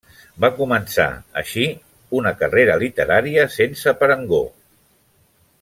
Va 0.45 0.49
començar, 0.59 1.05
així, 1.41 1.67
una 2.21 2.33
carrera 2.41 2.79
literària 2.87 3.47
sense 3.59 3.97
parangó. 4.03 4.45